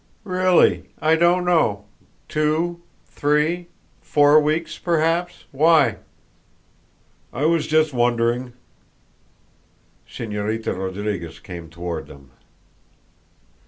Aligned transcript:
"Really 0.23 0.89
I 0.99 1.15
don't 1.15 1.45
know 1.45 1.85
two, 2.27 2.81
three, 3.05 3.67
four 4.01 4.41
weeks, 4.41 4.79
perhaps. 4.79 5.43
Why?" 5.51 5.97
"I 7.31 7.45
was 7.45 7.67
just 7.67 7.93
wondering." 7.93 8.53
Señorita 10.09 10.75
Rodriguez 10.75 11.37
came 11.39 11.69
toward 11.69 12.07
them. 12.07 12.31